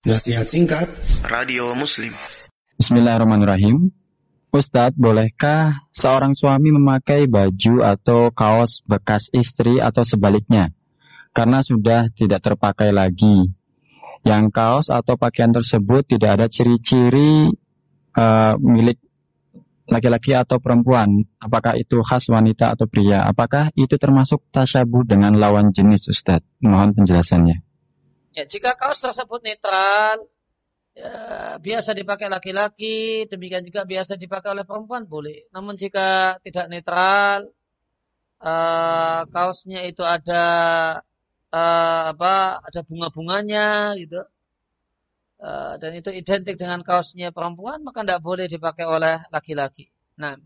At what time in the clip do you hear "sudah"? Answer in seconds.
11.60-12.08